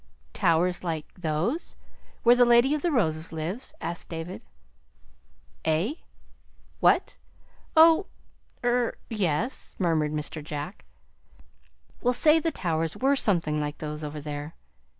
"Towers 0.33 0.83
like 0.83 1.13
those 1.13 1.75
where 2.23 2.35
the 2.35 2.43
Lady 2.43 2.73
of 2.73 2.81
the 2.81 2.89
Roses 2.91 3.31
lives?" 3.31 3.71
asked 3.79 4.09
David. 4.09 4.41
"Eh? 5.63 5.93
What? 6.79 7.17
Oh 7.77 8.07
er 8.63 8.97
yes," 9.11 9.75
murmured 9.77 10.11
Mr. 10.11 10.43
Jack. 10.43 10.85
"We'll 12.01 12.13
say 12.13 12.39
the 12.39 12.49
towers 12.51 12.97
were 12.97 13.15
something 13.15 13.61
like 13.61 13.77
those 13.77 14.03
over 14.03 14.19
there." 14.19 14.55